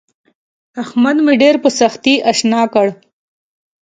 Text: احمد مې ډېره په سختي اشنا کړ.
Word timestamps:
احمد 0.83 1.17
مې 1.25 1.33
ډېره 1.41 1.59
په 1.63 1.69
سختي 1.79 2.15
اشنا 2.31 2.61
کړ. 2.73 2.87